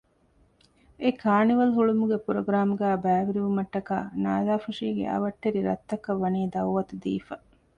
[1.03, 7.35] އެކާނިވަލް ހުޅުވުމުގެ ޕްރޮގްރާމްގައި ބައިވެރިވުމަށްޓަކާ ނާލާފުށީގެ އަވަށްޓެރި ރަށްތަކަށް ވަނީ ދައުވަތު ދީފަ